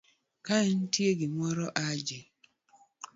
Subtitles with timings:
[0.45, 2.19] kaenitie gimoro Haji